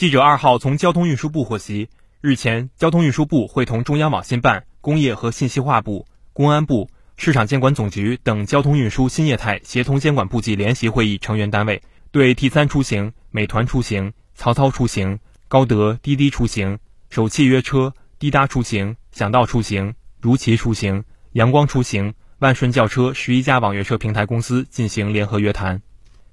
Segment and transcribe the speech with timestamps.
[0.00, 1.90] 记者二号从交通运输部获悉，
[2.22, 6.88] 日前，交通运输部会同中央网信办、工业和信息化部、公安部、
[7.18, 11.82] 市场监管总局等交通运输新业态协同监管部际联席会议成员单位，
[12.12, 15.18] 对 T 三出行、美团出行、曹操出行、
[15.48, 16.78] 高德、滴滴出行、
[17.10, 25.82] 首汽约车、滴答出行、想到出行、如祺出行、阳光出行、万顺轿车十一家网约车平台公司进行联合约谈。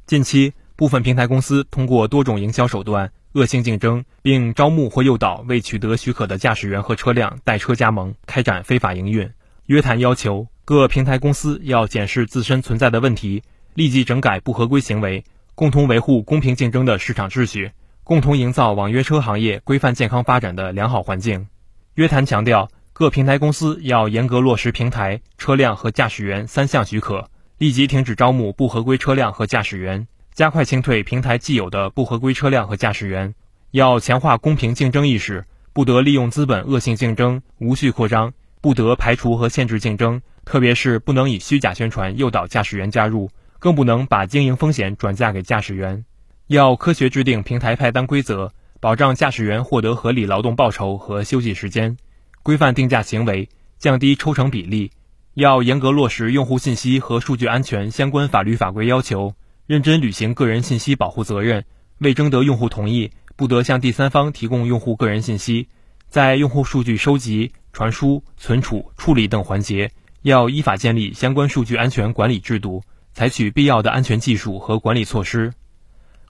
[0.06, 3.12] 近期，部分平台公司通过多种营销手段。
[3.38, 9.32] 恶性竞争，并招募或诱导未取得许可的驾驶员和车辆代车加盟，开展非法营运。
[9.68, 13.44] 约谈要求各平台公司要检视自身存在的问题，
[13.76, 15.24] 立即整改不合规行为，
[15.54, 17.74] 共同维护公平竞争的市场秩序，
[18.04, 21.48] 共同营造网约车行业规范健康发展的良好环境。
[21.94, 30.08] 约谈强调，各平台公司要严格落实平台、车辆和驾驶员三项许可，立即停止招募不合规车辆和驾驶员。
[30.38, 33.34] 加快清退平台既有的不合规车辆和驾驶员，
[33.72, 38.32] 要强化公平竞争意识，不得利用资本恶性竞争无序扩张，
[38.62, 46.06] 不得排除和限制竞争，特别是不能以虚假宣传诱导驾驶员加入，更不能把经营风险转嫁给驾驶员。
[46.46, 51.98] 要科学制定平台派单规则，保障驾驶员获得合理劳动报酬和休息时间，
[52.44, 54.92] 规范定价行为，降低抽成比例。
[55.34, 59.34] 要严格落实用户信息和数据安全相关法律法规要求。
[59.68, 61.66] 认真履行个人信息保护责任，
[61.98, 65.68] 未征得用户同意，不得向第三方提供用户个人信息。
[66.08, 75.52] 在用户数据收集、传输、存储、处理等环节，要依法建立相关数据安全管理制度，采取必要的安全技术和管理措施。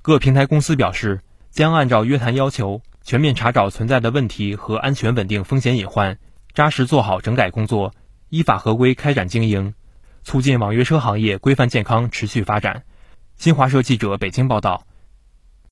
[0.02, 6.18] 各平台公司表示，将按照约谈要求，全面查找存在的问题和安全稳定风险隐患，
[6.56, 7.94] 扎实做好整改工作，
[8.30, 9.76] 依法合规开展经营，
[10.24, 12.82] 促进网约车行业规范健康持续发展。
[13.38, 14.87] 新华社记者北京报道。